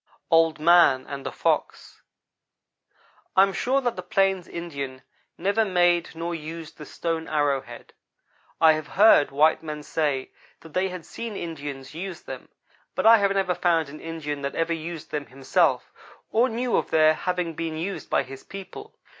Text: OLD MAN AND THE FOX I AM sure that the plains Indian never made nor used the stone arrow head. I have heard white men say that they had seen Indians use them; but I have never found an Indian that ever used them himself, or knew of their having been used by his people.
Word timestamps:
OLD 0.31 0.59
MAN 0.59 1.05
AND 1.05 1.23
THE 1.23 1.31
FOX 1.31 2.01
I 3.35 3.43
AM 3.43 3.53
sure 3.53 3.81
that 3.81 3.95
the 3.95 4.01
plains 4.01 4.47
Indian 4.47 5.03
never 5.37 5.63
made 5.63 6.15
nor 6.15 6.33
used 6.33 6.79
the 6.79 6.87
stone 6.87 7.27
arrow 7.27 7.61
head. 7.61 7.93
I 8.59 8.73
have 8.73 8.87
heard 8.97 9.29
white 9.29 9.61
men 9.61 9.83
say 9.83 10.31
that 10.61 10.73
they 10.73 10.89
had 10.89 11.05
seen 11.05 11.35
Indians 11.35 11.93
use 11.93 12.21
them; 12.23 12.49
but 12.95 13.05
I 13.05 13.17
have 13.17 13.29
never 13.35 13.53
found 13.53 13.89
an 13.89 13.99
Indian 14.01 14.41
that 14.41 14.55
ever 14.55 14.73
used 14.73 15.11
them 15.11 15.27
himself, 15.27 15.93
or 16.31 16.49
knew 16.49 16.75
of 16.77 16.89
their 16.89 17.13
having 17.13 17.53
been 17.53 17.77
used 17.77 18.09
by 18.09 18.23
his 18.23 18.43
people. 18.43 18.95